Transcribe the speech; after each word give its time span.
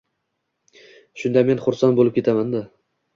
Shunda 1.23 1.43
men 1.49 1.61
xursand 1.65 1.99
boʻlib 1.99 2.17
ketaman 2.17 2.57